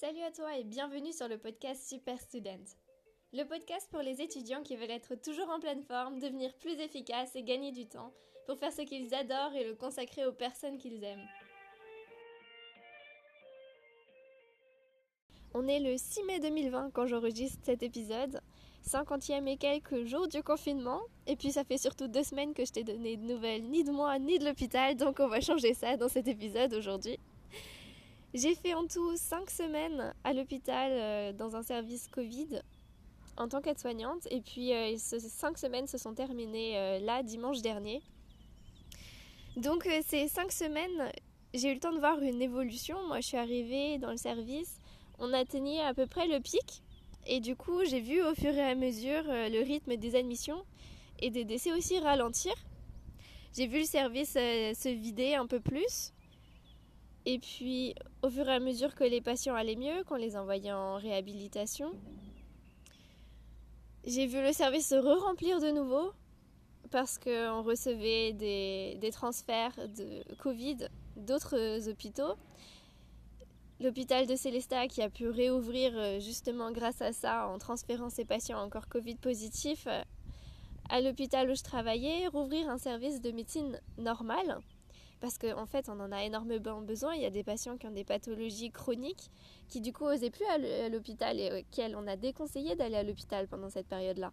Salut 0.00 0.22
à 0.22 0.30
toi 0.30 0.56
et 0.56 0.62
bienvenue 0.62 1.12
sur 1.12 1.26
le 1.26 1.38
podcast 1.38 1.88
Super 1.88 2.20
Student. 2.20 2.62
Le 3.32 3.42
podcast 3.42 3.88
pour 3.90 4.00
les 4.00 4.20
étudiants 4.20 4.62
qui 4.62 4.76
veulent 4.76 4.92
être 4.92 5.16
toujours 5.16 5.50
en 5.50 5.58
pleine 5.58 5.82
forme, 5.82 6.20
devenir 6.20 6.54
plus 6.54 6.78
efficaces 6.78 7.34
et 7.34 7.42
gagner 7.42 7.72
du 7.72 7.84
temps 7.84 8.12
pour 8.46 8.56
faire 8.60 8.72
ce 8.72 8.82
qu'ils 8.82 9.12
adorent 9.12 9.56
et 9.56 9.64
le 9.64 9.74
consacrer 9.74 10.24
aux 10.24 10.32
personnes 10.32 10.78
qu'ils 10.78 11.02
aiment. 11.02 11.26
On 15.52 15.66
est 15.66 15.80
le 15.80 15.96
6 15.98 16.22
mai 16.28 16.38
2020 16.38 16.92
quand 16.92 17.08
j'enregistre 17.08 17.58
cet 17.64 17.82
épisode, 17.82 18.40
50e 18.86 19.48
et 19.48 19.56
quelques 19.56 20.04
jours 20.04 20.28
du 20.28 20.44
confinement, 20.44 21.00
et 21.26 21.34
puis 21.34 21.50
ça 21.50 21.64
fait 21.64 21.76
surtout 21.76 22.06
deux 22.06 22.22
semaines 22.22 22.54
que 22.54 22.64
je 22.64 22.70
t'ai 22.70 22.84
donné 22.84 23.16
de 23.16 23.24
nouvelles 23.24 23.64
ni 23.64 23.82
de 23.82 23.90
moi 23.90 24.16
ni 24.20 24.38
de 24.38 24.44
l'hôpital, 24.44 24.94
donc 24.94 25.18
on 25.18 25.26
va 25.26 25.40
changer 25.40 25.74
ça 25.74 25.96
dans 25.96 26.08
cet 26.08 26.28
épisode 26.28 26.72
aujourd'hui. 26.72 27.18
J'ai 28.34 28.54
fait 28.54 28.74
en 28.74 28.86
tout 28.86 29.16
5 29.16 29.48
semaines 29.48 30.12
à 30.22 30.34
l'hôpital 30.34 30.92
euh, 30.92 31.32
dans 31.32 31.56
un 31.56 31.62
service 31.62 32.08
Covid 32.08 32.60
en 33.38 33.48
tant 33.48 33.62
qu'aide-soignante. 33.62 34.28
Et 34.30 34.42
puis 34.42 34.74
euh, 34.74 34.94
ces 34.98 35.20
5 35.20 35.56
semaines 35.56 35.86
se 35.86 35.96
sont 35.96 36.12
terminées 36.12 36.76
euh, 36.76 36.98
là, 36.98 37.22
dimanche 37.22 37.62
dernier. 37.62 38.02
Donc 39.56 39.88
ces 40.06 40.28
5 40.28 40.52
semaines, 40.52 41.10
j'ai 41.54 41.70
eu 41.70 41.74
le 41.74 41.80
temps 41.80 41.92
de 41.92 41.98
voir 41.98 42.20
une 42.20 42.42
évolution. 42.42 42.98
Moi, 43.06 43.20
je 43.20 43.28
suis 43.28 43.38
arrivée 43.38 43.96
dans 43.96 44.10
le 44.10 44.18
service, 44.18 44.78
on 45.18 45.32
atteignait 45.32 45.80
à 45.80 45.94
peu 45.94 46.06
près 46.06 46.28
le 46.28 46.38
pic. 46.38 46.82
Et 47.26 47.40
du 47.40 47.56
coup, 47.56 47.82
j'ai 47.84 48.00
vu 48.00 48.22
au 48.22 48.34
fur 48.34 48.54
et 48.54 48.62
à 48.62 48.74
mesure 48.74 49.22
le 49.24 49.62
rythme 49.64 49.96
des 49.96 50.16
admissions 50.16 50.62
et 51.18 51.30
des 51.30 51.44
décès 51.44 51.72
aussi 51.72 51.98
ralentir. 51.98 52.54
J'ai 53.56 53.66
vu 53.66 53.80
le 53.80 53.84
service 53.84 54.34
se 54.34 54.88
vider 54.88 55.34
un 55.34 55.46
peu 55.46 55.60
plus. 55.60 56.12
Et 57.30 57.38
puis, 57.38 57.94
au 58.22 58.30
fur 58.30 58.48
et 58.48 58.54
à 58.54 58.58
mesure 58.58 58.94
que 58.94 59.04
les 59.04 59.20
patients 59.20 59.54
allaient 59.54 59.76
mieux, 59.76 60.02
qu'on 60.04 60.14
les 60.14 60.34
envoyait 60.34 60.72
en 60.72 60.96
réhabilitation, 60.96 61.92
j'ai 64.06 64.24
vu 64.26 64.40
le 64.40 64.50
service 64.54 64.88
se 64.88 64.94
re-remplir 64.94 65.60
de 65.60 65.70
nouveau 65.70 66.14
parce 66.90 67.18
qu'on 67.18 67.62
recevait 67.62 68.32
des, 68.32 68.96
des, 68.98 69.10
transferts 69.10 69.76
de 69.94 70.22
Covid 70.36 70.88
d'autres 71.16 71.90
hôpitaux. 71.90 72.32
L'hôpital 73.78 74.26
de 74.26 74.34
Célestat 74.34 74.88
qui 74.88 75.02
a 75.02 75.10
pu 75.10 75.28
réouvrir 75.28 75.92
euh, 75.96 76.20
justement 76.20 76.72
grâce 76.72 77.02
à 77.02 77.12
ça 77.12 77.46
en 77.46 77.58
transférant 77.58 78.08
ses 78.08 78.24
patients 78.24 78.58
encore 78.58 78.88
Covid 78.88 79.16
positifs 79.16 79.86
euh, 79.86 80.00
à 80.88 81.02
l'hôpital 81.02 81.50
où 81.50 81.54
je 81.54 81.62
travaillais, 81.62 82.26
rouvrir 82.28 82.70
un 82.70 82.78
service 82.78 83.20
de 83.20 83.32
médecine 83.32 83.78
normale 83.98 84.62
parce 85.20 85.38
qu'en 85.38 85.62
en 85.62 85.66
fait 85.66 85.88
on 85.88 85.98
en 86.00 86.12
a 86.12 86.24
énormément 86.24 86.80
besoin. 86.80 87.14
Il 87.14 87.22
y 87.22 87.26
a 87.26 87.30
des 87.30 87.44
patients 87.44 87.76
qui 87.76 87.86
ont 87.86 87.92
des 87.92 88.04
pathologies 88.04 88.70
chroniques 88.70 89.30
qui 89.68 89.80
du 89.80 89.92
coup 89.92 90.04
n'osaient 90.04 90.30
plus 90.30 90.44
aller 90.46 90.72
à 90.72 90.88
l'hôpital 90.88 91.38
et 91.38 91.60
auxquels 91.60 91.96
on 91.96 92.06
a 92.06 92.16
déconseillé 92.16 92.76
d'aller 92.76 92.96
à 92.96 93.02
l'hôpital 93.02 93.48
pendant 93.48 93.70
cette 93.70 93.88
période-là. 93.88 94.32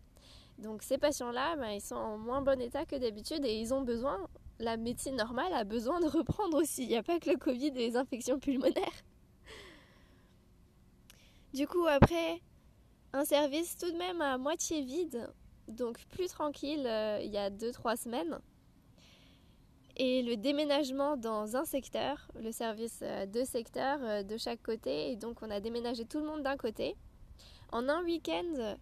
Donc 0.59 0.83
ces 0.83 0.97
patients-là, 0.97 1.55
ben, 1.58 1.69
ils 1.69 1.81
sont 1.81 1.95
en 1.95 2.17
moins 2.17 2.42
bon 2.42 2.59
état 2.61 2.86
que 2.86 2.95
d'habitude 2.95 3.44
et 3.45 3.59
ils 3.59 3.73
ont 3.73 3.81
besoin, 3.81 4.27
la 4.59 4.77
médecine 4.77 5.16
normale 5.16 5.53
a 5.53 5.64
besoin 5.64 6.00
de 6.00 6.08
reprendre 6.08 6.58
aussi. 6.61 6.83
Il 6.83 6.89
n'y 6.89 6.97
a 6.97 7.03
pas 7.03 7.20
que 7.20 7.30
le 7.30 7.38
Covid 7.38 7.67
et 7.67 7.89
les 7.89 7.97
infections 7.97 8.39
pulmonaires. 8.39 9.03
Du 11.53 11.67
coup 11.67 11.86
après 11.88 12.42
un 13.14 13.23
service 13.23 13.77
tout 13.77 13.89
de 13.89 13.97
même 13.97 14.22
à 14.22 14.38
moitié 14.38 14.81
vide, 14.81 15.30
donc 15.70 16.05
plus 16.08 16.27
tranquille 16.27 16.86
euh, 16.86 17.20
il 17.23 17.31
y 17.31 17.38
a 17.38 17.49
2-3 17.49 17.95
semaines 17.95 18.39
et 19.98 20.22
le 20.22 20.36
déménagement 20.36 21.16
dans 21.16 21.56
un 21.56 21.66
secteur, 21.66 22.30
le 22.42 22.52
service 22.52 23.00
euh, 23.02 23.26
deux 23.26 23.46
secteurs 23.46 24.00
euh, 24.04 24.24
de 24.24 24.38
chaque 24.38 24.62
côté. 24.62 25.12
Et 25.12 25.16
donc 25.16 25.38
on 25.42 25.50
a 25.50 25.60
déménagé 25.60 26.06
tout 26.06 26.20
le 26.20 26.26
monde 26.26 26.44
d'un 26.44 26.58
côté. 26.58 26.96
En 27.72 27.88
un 27.88 28.04
week-end, 28.04 28.76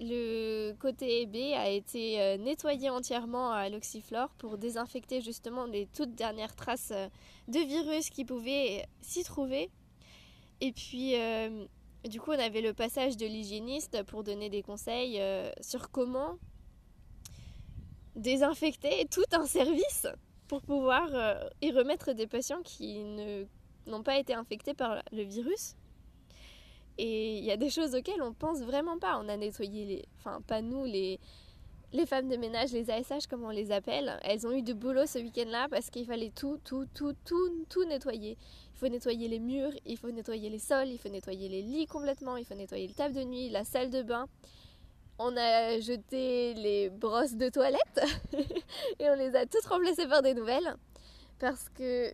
le 0.00 0.72
côté 0.74 1.26
B 1.26 1.36
a 1.56 1.68
été 1.68 2.20
euh, 2.20 2.36
nettoyé 2.38 2.90
entièrement 2.90 3.50
à 3.50 3.68
l'oxyflore 3.68 4.30
pour 4.38 4.56
désinfecter 4.56 5.20
justement 5.20 5.66
les 5.66 5.86
toutes 5.86 6.14
dernières 6.14 6.54
traces 6.54 6.92
de 7.48 7.58
virus 7.58 8.08
qui 8.08 8.24
pouvaient 8.24 8.86
s'y 9.00 9.24
trouver. 9.24 9.70
Et 10.62 10.72
puis, 10.72 11.14
du 12.04 12.20
coup, 12.20 12.32
on 12.32 12.38
avait 12.38 12.60
le 12.60 12.74
passage 12.74 13.16
de 13.16 13.24
l'hygiéniste 13.24 14.02
pour 14.02 14.22
donner 14.22 14.50
des 14.50 14.60
conseils 14.62 15.18
sur 15.62 15.90
comment 15.90 16.36
désinfecter 18.20 19.06
tout 19.10 19.24
un 19.32 19.46
service 19.46 20.06
pour 20.48 20.62
pouvoir 20.62 21.08
euh, 21.12 21.48
y 21.62 21.72
remettre 21.72 22.12
des 22.12 22.26
patients 22.26 22.62
qui 22.62 23.04
n'ont 23.86 24.02
pas 24.02 24.18
été 24.18 24.34
infectés 24.34 24.74
par 24.74 25.02
le 25.12 25.22
virus. 25.22 25.74
Et 26.98 27.38
il 27.38 27.44
y 27.44 27.50
a 27.50 27.56
des 27.56 27.70
choses 27.70 27.94
auxquelles 27.94 28.22
on 28.22 28.34
pense 28.34 28.60
vraiment 28.60 28.98
pas. 28.98 29.18
On 29.18 29.28
a 29.28 29.36
nettoyé 29.36 29.84
les, 29.84 30.04
enfin 30.18 30.40
pas 30.46 30.60
nous, 30.60 30.84
les, 30.84 31.18
les 31.92 32.06
femmes 32.06 32.28
de 32.28 32.36
ménage, 32.36 32.72
les 32.72 32.90
ASH 32.90 33.26
comme 33.28 33.44
on 33.44 33.50
les 33.50 33.72
appelle, 33.72 34.18
elles 34.22 34.46
ont 34.46 34.52
eu 34.52 34.62
du 34.62 34.74
boulot 34.74 35.06
ce 35.06 35.18
week-end-là 35.18 35.68
parce 35.68 35.90
qu'il 35.90 36.06
fallait 36.06 36.30
tout, 36.30 36.58
tout, 36.64 36.86
tout, 36.94 37.14
tout, 37.24 37.64
tout 37.68 37.84
nettoyer. 37.84 38.36
Il 38.74 38.78
faut 38.78 38.88
nettoyer 38.88 39.28
les 39.28 39.40
murs, 39.40 39.72
il 39.86 39.96
faut 39.96 40.10
nettoyer 40.10 40.50
les 40.50 40.58
sols, 40.58 40.88
il 40.88 40.98
faut 40.98 41.08
nettoyer 41.08 41.48
les 41.48 41.62
lits 41.62 41.86
complètement, 41.86 42.36
il 42.36 42.44
faut 42.44 42.54
nettoyer 42.54 42.86
le 42.86 42.94
table 42.94 43.14
de 43.14 43.24
nuit, 43.24 43.48
la 43.48 43.64
salle 43.64 43.90
de 43.90 44.02
bain 44.02 44.26
on 45.22 45.36
a 45.36 45.78
jeté 45.80 46.54
les 46.54 46.88
brosses 46.88 47.34
de 47.34 47.50
toilette 47.50 48.00
et 48.98 49.10
on 49.10 49.14
les 49.14 49.36
a 49.36 49.44
toutes 49.44 49.66
remplacées 49.66 50.08
par 50.08 50.22
des 50.22 50.32
nouvelles 50.32 50.74
parce 51.38 51.68
que 51.68 52.10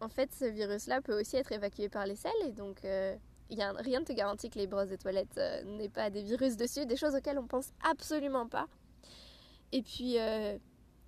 en 0.00 0.08
fait 0.08 0.32
ce 0.34 0.44
virus 0.44 0.88
là 0.88 1.00
peut 1.00 1.18
aussi 1.18 1.36
être 1.36 1.52
évacué 1.52 1.88
par 1.88 2.06
les 2.06 2.16
selles 2.16 2.32
et 2.44 2.50
donc 2.50 2.84
euh, 2.84 3.14
y 3.48 3.62
a, 3.62 3.70
rien 3.72 4.00
ne 4.00 4.04
te 4.04 4.12
garantit 4.12 4.50
que 4.50 4.58
les 4.58 4.66
brosses 4.66 4.88
de 4.88 4.96
toilette 4.96 5.38
euh, 5.38 5.62
n'aient 5.62 5.88
pas 5.88 6.10
des 6.10 6.22
virus 6.24 6.56
dessus, 6.56 6.84
des 6.84 6.96
choses 6.96 7.14
auxquelles 7.14 7.38
on 7.38 7.46
pense 7.46 7.70
absolument 7.88 8.48
pas. 8.48 8.66
Et 9.70 9.82
puis 9.82 10.18
euh, 10.18 10.58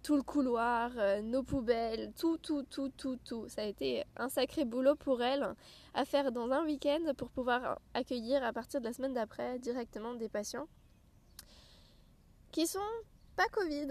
tout 0.05 0.15
le 0.15 0.23
couloir, 0.23 0.91
nos 1.23 1.43
poubelles, 1.43 2.13
tout, 2.17 2.37
tout, 2.39 2.63
tout, 2.65 2.91
tout, 2.97 3.19
tout. 3.25 3.49
Ça 3.49 3.63
a 3.63 3.65
été 3.65 4.05
un 4.17 4.29
sacré 4.29 4.65
boulot 4.65 4.97
pour 4.97 5.23
elle 5.23 5.55
à 5.95 6.05
faire 6.05 6.31
dans 6.33 6.51
un 6.51 6.65
week-end 6.65 7.13
pour 7.17 7.31
pouvoir 7.31 7.81
accueillir 7.95 8.45
à 8.45 8.53
partir 8.53 8.81
de 8.81 8.87
la 8.87 8.93
semaine 8.93 9.15
d'après 9.15 9.59
directement 9.61 10.15
des 10.15 10.29
patients 10.29 10.67
qui 12.53 12.67
sont 12.67 12.79
pas 13.35 13.49
Covid. 13.49 13.89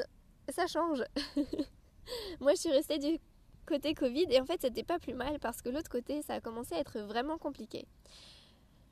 Ça 0.50 0.68
change. 0.68 1.04
Moi, 2.40 2.54
je 2.54 2.60
suis 2.60 2.72
restée 2.72 3.00
du 3.00 3.20
côté 3.66 3.94
Covid 3.94 4.28
et 4.30 4.40
en 4.40 4.46
fait, 4.46 4.62
c'était 4.62 4.84
pas 4.84 5.00
plus 5.00 5.14
mal 5.14 5.40
parce 5.40 5.62
que 5.62 5.70
l'autre 5.70 5.90
côté, 5.90 6.22
ça 6.22 6.36
a 6.36 6.42
commencé 6.42 6.76
à 6.76 6.80
être 6.80 7.00
vraiment 7.00 7.38
compliqué. 7.38 7.88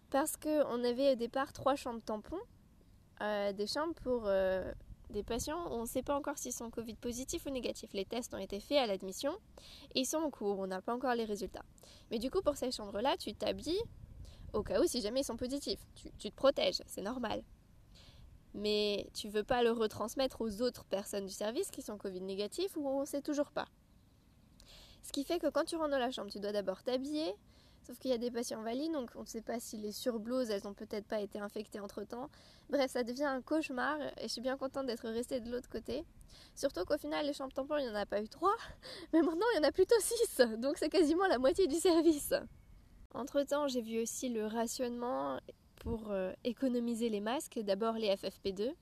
Parce 0.09 0.37
qu'on 0.37 0.83
avait 0.83 1.13
au 1.13 1.15
départ 1.15 1.53
trois 1.53 1.75
chambres 1.75 2.01
tampons, 2.03 2.41
euh, 3.21 3.53
des 3.53 3.67
chambres 3.67 3.93
pour 4.03 4.23
euh, 4.25 4.71
des 5.11 5.23
patients. 5.23 5.67
On 5.71 5.81
ne 5.81 5.85
sait 5.85 6.01
pas 6.01 6.15
encore 6.15 6.37
s'ils 6.37 6.53
sont 6.53 6.71
Covid 6.71 6.95
positifs 6.95 7.45
ou 7.45 7.51
négatifs. 7.51 7.93
Les 7.93 8.05
tests 8.05 8.33
ont 8.33 8.39
été 8.39 8.59
faits 8.59 8.79
à 8.79 8.87
l'admission 8.87 9.37
et 9.93 10.01
ils 10.01 10.05
sont 10.05 10.17
en 10.17 10.31
cours. 10.31 10.57
On 10.59 10.67
n'a 10.67 10.81
pas 10.81 10.95
encore 10.95 11.13
les 11.13 11.25
résultats. 11.25 11.65
Mais 12.09 12.17
du 12.17 12.31
coup, 12.31 12.41
pour 12.41 12.57
ces 12.57 12.71
chambres-là, 12.71 13.17
tu 13.17 13.33
t'habilles 13.33 13.83
au 14.53 14.63
cas 14.63 14.81
où 14.81 14.87
si 14.87 15.01
jamais 15.01 15.21
ils 15.21 15.25
sont 15.25 15.37
positifs. 15.37 15.85
Tu 16.17 16.31
te 16.31 16.35
protèges, 16.35 16.81
c'est 16.87 17.01
normal 17.01 17.43
mais 18.53 19.07
tu 19.13 19.29
veux 19.29 19.43
pas 19.43 19.63
le 19.63 19.71
retransmettre 19.71 20.41
aux 20.41 20.61
autres 20.61 20.85
personnes 20.85 21.25
du 21.25 21.33
service 21.33 21.71
qui 21.71 21.81
sont 21.81 21.97
Covid 21.97 22.21
négatifs 22.21 22.75
ou 22.75 22.87
on 22.87 23.05
sait 23.05 23.21
toujours 23.21 23.51
pas. 23.51 23.67
Ce 25.03 25.11
qui 25.11 25.23
fait 25.23 25.39
que 25.39 25.47
quand 25.47 25.65
tu 25.65 25.75
rentres 25.75 25.91
dans 25.91 25.99
la 25.99 26.11
chambre, 26.11 26.31
tu 26.31 26.39
dois 26.39 26.51
d'abord 26.51 26.83
t'habiller, 26.83 27.33
sauf 27.81 27.97
qu'il 27.99 28.11
y 28.11 28.13
a 28.13 28.17
des 28.17 28.31
patients 28.31 28.61
valides, 28.61 28.91
donc 28.91 29.11
on 29.15 29.21
ne 29.21 29.25
sait 29.25 29.41
pas 29.41 29.59
si 29.59 29.77
les 29.77 29.91
surblouses, 29.91 30.49
elles 30.49 30.67
ont 30.67 30.73
peut-être 30.73 31.07
pas 31.07 31.21
été 31.21 31.39
infectées 31.39 31.79
entre 31.79 32.03
temps. 32.03 32.29
Bref, 32.69 32.91
ça 32.91 33.03
devient 33.03 33.25
un 33.25 33.41
cauchemar 33.41 33.99
et 34.17 34.23
je 34.23 34.27
suis 34.27 34.41
bien 34.41 34.57
contente 34.57 34.85
d'être 34.85 35.09
restée 35.09 35.39
de 35.39 35.51
l'autre 35.51 35.69
côté. 35.69 36.05
Surtout 36.55 36.85
qu'au 36.85 36.97
final, 36.97 37.25
les 37.25 37.33
chambres 37.33 37.53
tampons, 37.53 37.77
il 37.77 37.85
n'y 37.85 37.89
en 37.89 37.95
a 37.95 38.05
pas 38.05 38.21
eu 38.21 38.27
trois, 38.27 38.55
mais 39.13 39.21
maintenant 39.21 39.45
il 39.53 39.57
y 39.57 39.59
en 39.59 39.67
a 39.67 39.71
plutôt 39.71 39.99
six, 39.99 40.41
donc 40.57 40.77
c'est 40.77 40.89
quasiment 40.89 41.27
la 41.27 41.39
moitié 41.39 41.67
du 41.67 41.75
service. 41.75 42.33
Entre 43.13 43.41
temps, 43.43 43.67
j'ai 43.67 43.81
vu 43.81 44.01
aussi 44.01 44.29
le 44.29 44.45
rationnement 44.45 45.39
pour 45.79 46.11
euh, 46.11 46.31
économiser 46.43 47.09
les 47.09 47.21
masques. 47.21 47.59
D'abord 47.59 47.95
les 47.95 48.09
FFP2. 48.09 48.73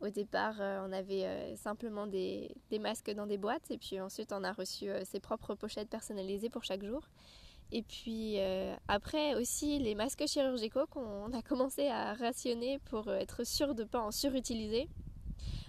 Au 0.00 0.08
départ, 0.08 0.60
euh, 0.60 0.84
on 0.86 0.92
avait 0.92 1.24
euh, 1.24 1.56
simplement 1.56 2.06
des, 2.06 2.54
masques 2.80 3.10
dans 3.12 3.26
des 3.26 3.38
boîtes 3.38 3.70
et 3.70 3.78
puis 3.78 4.00
ensuite 4.00 4.32
on 4.32 4.44
a 4.44 4.52
reçu 4.52 4.88
ses 5.04 5.20
propres 5.20 5.54
pochettes 5.54 5.88
personnalisées 5.88 6.50
pour 6.50 6.64
chaque 6.64 6.84
jour. 6.84 7.08
Et 7.72 7.82
puis 7.82 8.38
après 8.86 9.34
aussi 9.34 9.80
les 9.80 9.96
masques 9.96 10.24
chirurgicaux 10.26 10.86
qu'on 10.86 11.32
a 11.32 11.42
commencé 11.42 11.88
à 11.88 12.14
rationner 12.14 12.78
pour 12.90 13.10
être 13.10 13.44
sûr 13.44 13.74
de 13.74 13.82
ne 13.82 13.88
pas 13.88 14.00
en 14.00 14.12
surutiliser. 14.12 14.88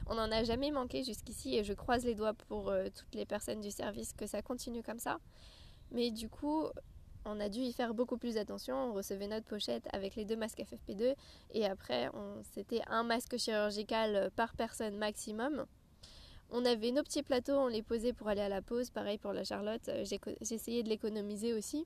On 0.05 0.15
n'en 0.15 0.31
a 0.31 0.44
jamais 0.44 0.71
manqué 0.71 1.03
jusqu'ici 1.03 1.55
et 1.55 1.63
je 1.63 1.73
croise 1.73 2.05
les 2.05 2.13
doigts 2.13 2.33
pour 2.33 2.71
toutes 2.95 3.15
les 3.15 3.25
personnes 3.25 3.61
du 3.61 3.71
service 3.71 4.13
que 4.13 4.27
ça 4.27 4.41
continue 4.41 4.83
comme 4.83 4.99
ça. 4.99 5.17
Mais 5.91 6.11
du 6.11 6.29
coup, 6.29 6.65
on 7.27 7.39
a 7.39 7.50
dû 7.50 7.59
y 7.59 7.74
faire 7.74 7.94
beaucoup 7.94 8.18
plus 8.18 8.38
attention. 8.38 8.75
On 8.75 8.94
recevait 8.94 9.27
notre 9.27 9.45
pochette 9.45 9.88
avec 9.94 10.15
les 10.15 10.25
deux 10.25 10.35
masques 10.35 10.59
FFP2 10.59 11.15
et 11.51 11.65
après, 11.65 12.09
c'était 12.53 12.81
un 12.88 13.03
masque 13.03 13.38
chirurgical 13.38 14.31
par 14.35 14.53
personne 14.56 14.97
maximum. 14.97 15.65
On 16.50 16.63
avait 16.63 16.91
nos 16.91 17.03
petits 17.03 17.24
plateaux, 17.24 17.57
on 17.57 17.68
les 17.68 17.83
posait 17.83 18.13
pour 18.13 18.29
aller 18.29 18.41
à 18.41 18.50
la 18.50 18.62
pause. 18.62 18.89
Pareil 18.89 19.18
pour 19.18 19.33
la 19.33 19.44
Charlotte, 19.44 19.89
euh, 19.89 20.06
essayé 20.50 20.81
de 20.81 20.89
l'économiser 20.89 21.53
aussi. 21.53 21.85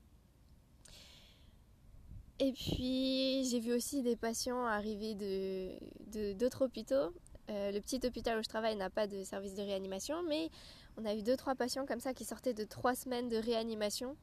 Et 2.38 2.52
puis 2.52 3.44
j'ai 3.44 3.60
vu 3.60 3.72
aussi 3.72 4.02
des 4.02 4.16
patients 4.16 4.64
arriver 4.64 5.14
de 5.14 6.32
d'autres 6.34 6.64
hôpitaux. 6.64 7.12
le 7.48 7.78
petit 7.80 8.00
hôpital 8.06 8.38
où 8.38 8.42
je 8.42 8.48
travaille 8.48 8.76
n'a 8.76 8.90
pas 8.90 9.06
de 9.06 9.22
service 9.22 9.54
de 9.54 9.62
réanimation, 9.62 10.22
mais 10.28 10.50
on 10.96 11.04
a 11.04 11.14
eu 11.14 11.22
deux 11.22 11.36
trois 11.36 11.54
patients 11.54 11.86
comme 11.86 12.00
ça 12.00 12.14
qui 12.14 12.24
sortaient 12.24 12.54
de 12.54 12.64
trois 12.64 12.94
semaines 12.94 13.28
de 13.28 13.36
réanimation. 13.36 14.16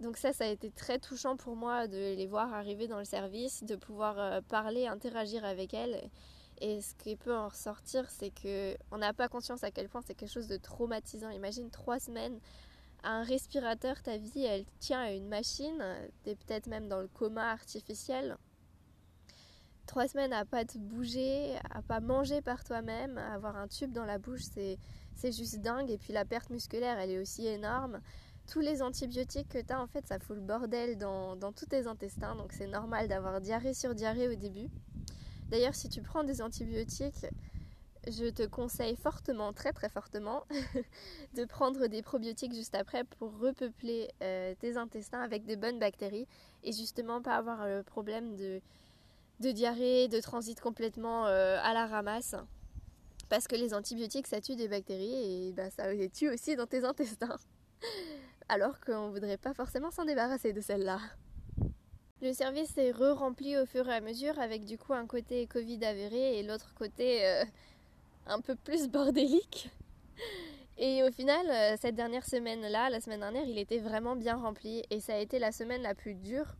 Donc 0.00 0.16
ça, 0.16 0.32
ça 0.32 0.44
a 0.44 0.48
été 0.48 0.70
très 0.70 0.98
touchant 0.98 1.36
pour 1.36 1.56
moi 1.56 1.88
de 1.88 1.96
les 1.96 2.26
voir 2.26 2.52
arriver 2.54 2.86
dans 2.86 2.98
le 2.98 3.04
service, 3.04 3.64
de 3.64 3.74
pouvoir 3.74 4.42
parler, 4.44 4.86
interagir 4.86 5.44
avec 5.44 5.74
elles. 5.74 6.08
Et 6.60 6.80
ce 6.80 6.94
qui 6.94 7.16
peut 7.16 7.36
en 7.36 7.48
ressortir, 7.48 8.08
c'est 8.10 8.30
que 8.30 8.76
on 8.90 8.98
n'a 8.98 9.12
pas 9.12 9.28
conscience 9.28 9.62
à 9.64 9.70
quel 9.70 9.88
point 9.88 10.02
c'est 10.04 10.14
quelque 10.14 10.32
chose 10.32 10.48
de 10.48 10.56
traumatisant. 10.56 11.30
Imagine 11.30 11.70
trois 11.70 11.98
semaines 11.98 12.38
à 13.02 13.10
un 13.10 13.22
respirateur, 13.22 14.02
ta 14.02 14.16
vie, 14.16 14.44
elle 14.44 14.64
tient 14.80 15.00
à 15.00 15.12
une 15.12 15.28
machine, 15.28 15.82
t'es 16.24 16.34
peut-être 16.34 16.66
même 16.66 16.88
dans 16.88 17.00
le 17.00 17.08
coma 17.08 17.50
artificiel. 17.50 18.36
Trois 19.86 20.08
semaines 20.08 20.32
à 20.32 20.44
pas 20.44 20.64
te 20.64 20.76
bouger, 20.78 21.56
à 21.70 21.80
pas 21.80 22.00
manger 22.00 22.42
par 22.42 22.64
toi-même, 22.64 23.16
à 23.16 23.34
avoir 23.34 23.56
un 23.56 23.68
tube 23.68 23.92
dans 23.92 24.04
la 24.04 24.18
bouche, 24.18 24.42
c'est, 24.52 24.78
c'est 25.14 25.32
juste 25.32 25.60
dingue. 25.60 25.90
Et 25.90 25.96
puis 25.96 26.12
la 26.12 26.24
perte 26.24 26.50
musculaire, 26.50 26.98
elle 26.98 27.10
est 27.10 27.20
aussi 27.20 27.46
énorme. 27.46 28.00
Tous 28.50 28.60
les 28.60 28.80
antibiotiques 28.80 29.48
que 29.48 29.58
tu 29.58 29.72
as, 29.72 29.80
en 29.80 29.86
fait, 29.86 30.06
ça 30.06 30.18
fout 30.18 30.36
le 30.36 30.42
bordel 30.42 30.96
dans, 30.96 31.36
tous 31.52 31.66
tes 31.66 31.86
intestins. 31.86 32.34
Donc 32.34 32.52
c'est 32.52 32.66
normal 32.66 33.06
d'avoir 33.06 33.40
diarrhée 33.40 33.74
sur 33.74 33.94
diarrhée 33.94 34.28
au 34.28 34.34
début. 34.34 34.68
D'ailleurs, 35.50 35.74
si 35.74 35.88
tu 35.88 36.00
prends 36.00 36.24
des 36.24 36.40
antibiotiques, 36.40 37.26
je 38.06 38.30
te 38.30 38.46
conseille 38.46 38.96
fortement, 38.96 39.52
très 39.52 39.72
très 39.72 39.90
fortement, 39.90 40.44
de 41.34 41.44
prendre 41.44 41.88
des 41.88 42.00
probiotiques 42.00 42.54
juste 42.54 42.74
après 42.74 43.04
pour 43.04 43.38
repeupler 43.38 44.08
euh, 44.22 44.54
tes 44.58 44.78
intestins 44.78 45.20
avec 45.20 45.44
de 45.44 45.54
bonnes 45.54 45.78
bactéries 45.78 46.26
et 46.64 46.72
justement 46.72 47.20
pas 47.20 47.36
avoir 47.36 47.66
le 47.66 47.82
problème 47.82 48.34
de, 48.36 48.62
diarrhée, 49.40 50.08
de 50.08 50.20
transit 50.20 50.58
complètement 50.58 51.26
euh, 51.26 51.58
à 51.62 51.74
la 51.74 51.86
ramasse. 51.86 52.34
Parce 53.28 53.46
que 53.46 53.56
les 53.56 53.74
antibiotiques, 53.74 54.26
ça 54.26 54.40
tue 54.40 54.56
des 54.56 54.68
bactéries 54.68 55.48
et 55.48 55.52
bah, 55.52 55.68
ça 55.70 55.92
les 55.92 56.08
tue 56.08 56.30
aussi 56.30 56.56
dans 56.56 56.66
tes 56.66 56.84
intestins. 56.84 57.36
Alors 58.48 58.80
qu'on 58.80 59.08
ne 59.08 59.12
voudrait 59.12 59.36
pas 59.36 59.52
forcément 59.52 59.90
s'en 59.90 60.04
débarrasser 60.04 60.52
de 60.52 60.60
celles-là. 60.60 61.00
Le 62.20 62.32
service 62.32 62.76
est 62.78 62.90
re-rempli 62.90 63.56
au 63.58 63.66
fur 63.66 63.88
et 63.88 63.94
à 63.94 64.00
mesure 64.00 64.38
avec 64.38 64.64
du 64.64 64.78
coup 64.78 64.94
un 64.94 65.06
côté 65.06 65.46
Covid 65.46 65.84
avéré 65.84 66.38
et 66.38 66.42
l'autre 66.42 66.74
côté 66.74 67.26
euh, 67.26 67.44
un 68.26 68.40
peu 68.40 68.56
plus 68.56 68.88
bordélique. 68.88 69.70
Et 70.78 71.02
au 71.02 71.10
final, 71.10 71.46
euh, 71.50 71.76
cette 71.78 71.94
dernière 71.94 72.24
semaine-là, 72.24 72.88
la 72.88 73.00
semaine 73.00 73.20
dernière, 73.20 73.44
il 73.44 73.58
était 73.58 73.78
vraiment 73.78 74.16
bien 74.16 74.36
rempli 74.36 74.82
et 74.90 75.00
ça 75.00 75.14
a 75.14 75.18
été 75.18 75.38
la 75.38 75.52
semaine 75.52 75.82
la 75.82 75.94
plus 75.94 76.14
dure 76.14 76.56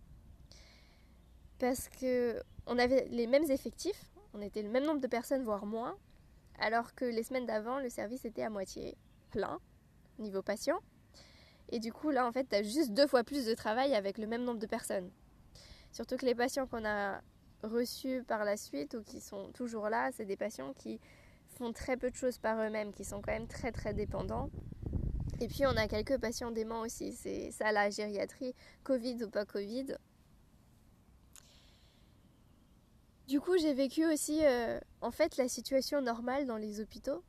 parce 1.59 1.89
que 1.89 2.41
on 2.67 2.79
avait 2.79 3.07
les 3.11 3.27
mêmes 3.27 3.51
effectifs, 3.51 4.13
on 4.35 4.43
était 4.43 4.63
le 4.63 4.69
même 4.69 4.85
nombre 4.85 5.01
de 5.01 5.07
personnes 5.07 5.43
voire 5.43 5.67
moins, 5.67 5.97
alors 6.59 6.95
que 6.95 7.05
les 7.05 7.23
semaines 7.23 7.47
d'avant, 7.47 7.79
le 7.79 7.89
service 7.89 8.25
était 8.25 8.43
à 8.43 8.51
moitié 8.51 8.97
plein 9.31 9.59
niveau 10.19 10.43
patient. 10.43 10.79
Et 11.71 11.81
du 11.81 11.93
coup, 11.93 12.11
là, 12.11 12.27
en 12.27 12.33
fait, 12.33 12.47
tu 12.49 12.57
as 12.57 12.63
juste 12.63 12.93
deux 12.93 13.07
fois 13.07 13.25
plus 13.25 13.47
de 13.47 13.55
travail 13.55 13.95
avec 13.95 14.19
le 14.19 14.27
même 14.27 14.45
nombre 14.45 14.59
de 14.59 14.67
personnes. 14.67 15.11
Surtout 15.93 16.17
que 16.17 16.27
les 16.27 16.35
patients 16.35 16.67
qu'on 16.67 16.85
a 16.85 17.21
reçus 17.63 18.23
par 18.27 18.45
la 18.45 18.57
suite 18.57 18.95
ou 18.95 19.03
qui 19.03 19.21
sont 19.21 19.51
toujours 19.53 19.89
là, 19.89 20.11
c'est 20.13 20.25
des 20.25 20.37
patients 20.37 20.73
qui 20.75 21.01
font 21.49 21.73
très 21.73 21.97
peu 21.97 22.11
de 22.11 22.17
choses 22.17 22.39
par 22.39 22.61
eux-mêmes, 22.61 22.93
qui 22.93 23.05
sont 23.05 23.21
quand 23.21 23.33
même 23.33 23.49
très 23.49 23.73
très 23.73 23.95
dépendants. 23.95 24.51
Et 25.41 25.49
puis 25.49 25.67
on 25.67 25.77
a 25.77 25.87
quelques 25.87 26.19
patients 26.19 26.51
déments 26.51 26.81
aussi, 26.81 27.13
c'est 27.13 27.51
ça 27.53 27.71
la 27.73 27.91
gériatrie, 27.91 28.55
Covid 28.83 29.25
ou 29.25 29.31
pas 29.31 29.45
Covid. 29.45 29.97
Du 33.29 33.41
coup 33.41 33.57
j'ai 33.59 33.75
vécu 33.75 34.07
aussi 34.07 34.41
euh, 34.43 34.81
en 35.01 35.11
fait 35.11 35.37
la 35.37 35.49
situation 35.49 36.01
normale 36.01 36.47
dans 36.47 36.57
les 36.57 36.81
hôpitaux, 36.81 37.23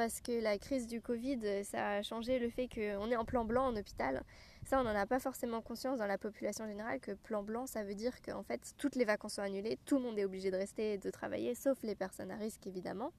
parce 0.00 0.22
que 0.22 0.32
la 0.32 0.56
crise 0.56 0.86
du 0.86 1.02
Covid, 1.02 1.62
ça 1.62 1.90
a 1.90 2.02
changé 2.02 2.38
le 2.38 2.48
fait 2.48 2.68
qu'on 2.68 3.10
est 3.10 3.16
en 3.16 3.26
plan 3.26 3.44
blanc 3.44 3.66
en 3.66 3.76
hôpital. 3.76 4.24
Ça, 4.64 4.80
on 4.80 4.84
n'en 4.84 4.94
a 4.94 5.04
pas 5.04 5.18
forcément 5.18 5.60
conscience 5.60 5.98
dans 5.98 6.06
la 6.06 6.16
population 6.16 6.66
générale 6.66 7.00
que 7.00 7.12
plan 7.12 7.42
blanc, 7.42 7.66
ça 7.66 7.84
veut 7.84 7.94
dire 7.94 8.22
qu'en 8.22 8.42
fait, 8.42 8.72
toutes 8.78 8.96
les 8.96 9.04
vacances 9.04 9.34
sont 9.34 9.42
annulées, 9.42 9.78
tout 9.84 9.96
le 9.96 10.04
monde 10.04 10.18
est 10.18 10.24
obligé 10.24 10.50
de 10.50 10.56
rester 10.56 10.94
et 10.94 10.96
de 10.96 11.10
travailler, 11.10 11.54
sauf 11.54 11.82
les 11.82 11.94
personnes 11.94 12.30
à 12.30 12.36
risque 12.36 12.66
évidemment, 12.66 13.12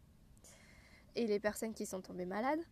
et 1.15 1.27
les 1.27 1.39
personnes 1.39 1.75
qui 1.75 1.85
sont 1.85 2.01
tombées 2.01 2.25
malades. 2.25 2.65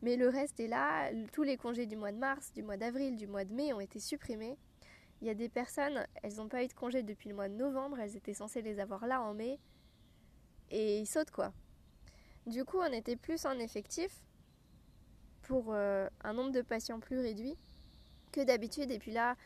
Mais 0.00 0.16
le 0.16 0.30
reste 0.30 0.58
est 0.58 0.66
là, 0.66 1.10
tous 1.34 1.42
les 1.42 1.58
congés 1.58 1.84
du 1.84 1.96
mois 1.96 2.12
de 2.12 2.18
mars, 2.18 2.50
du 2.54 2.62
mois 2.62 2.78
d'avril, 2.78 3.14
du 3.14 3.26
mois 3.26 3.44
de 3.44 3.52
mai 3.52 3.74
ont 3.74 3.80
été 3.80 4.00
supprimés. 4.00 4.56
Il 5.20 5.26
y 5.26 5.30
a 5.30 5.34
des 5.34 5.50
personnes, 5.50 6.06
elles 6.22 6.36
n'ont 6.36 6.48
pas 6.48 6.64
eu 6.64 6.68
de 6.68 6.72
congés 6.72 7.02
depuis 7.02 7.28
le 7.28 7.34
mois 7.34 7.50
de 7.50 7.56
novembre, 7.56 7.98
elles 8.00 8.16
étaient 8.16 8.32
censées 8.32 8.62
les 8.62 8.80
avoir 8.80 9.06
là 9.06 9.20
en 9.20 9.34
mai, 9.34 9.60
et 10.70 11.00
ils 11.00 11.06
sautent 11.06 11.30
quoi. 11.30 11.52
Du 12.46 12.64
coup, 12.64 12.78
on 12.78 12.92
était 12.92 13.16
plus 13.16 13.46
en 13.46 13.58
effectif 13.58 14.22
pour 15.42 15.66
euh, 15.68 16.08
un 16.22 16.34
nombre 16.34 16.52
de 16.52 16.62
patients 16.62 17.00
plus 17.00 17.18
réduit 17.18 17.56
que 18.32 18.42
d'habitude. 18.42 18.90
Et 18.90 18.98
puis 18.98 19.12
là, 19.12 19.36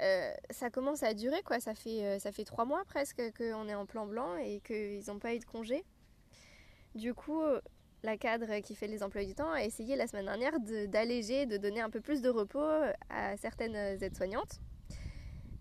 euh, 0.00 0.32
ça 0.50 0.70
commence 0.70 1.02
à 1.02 1.14
durer, 1.14 1.42
quoi. 1.42 1.60
Ça 1.60 1.74
fait, 1.74 2.04
euh, 2.04 2.18
ça 2.18 2.32
fait 2.32 2.44
trois 2.44 2.64
mois 2.64 2.84
presque 2.84 3.22
qu'on 3.36 3.68
est 3.68 3.74
en 3.74 3.86
plan 3.86 4.06
blanc 4.06 4.36
et 4.36 4.60
qu'ils 4.60 5.04
n'ont 5.06 5.18
pas 5.18 5.34
eu 5.34 5.38
de 5.38 5.44
congé. 5.44 5.84
Du 6.94 7.14
coup, 7.14 7.40
la 8.02 8.16
cadre 8.16 8.58
qui 8.60 8.74
fait 8.74 8.88
les 8.88 9.02
emplois 9.02 9.24
du 9.24 9.34
temps 9.34 9.52
a 9.52 9.62
essayé 9.62 9.94
la 9.94 10.06
semaine 10.08 10.24
dernière 10.24 10.58
d'alléger, 10.88 11.46
de, 11.46 11.58
donner 11.58 11.80
un 11.80 11.90
peu 11.90 12.00
plus 12.00 12.22
de 12.22 12.28
repos 12.28 12.64
à 13.10 13.36
certaines 13.36 13.76
aides-soignantes. 14.02 14.60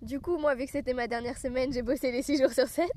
Du 0.02 0.20
coup, 0.20 0.38
moi, 0.38 0.56
vu 0.56 0.66
que 0.66 0.72
c'était 0.72 0.94
ma 0.94 1.08
dernière 1.08 1.38
semaine, 1.38 1.74
j'ai 1.74 1.82
bossé 1.82 2.12
les 2.12 2.22
6 2.22 2.42
jours 2.42 2.52
sur 2.52 2.68
7. 2.68 2.88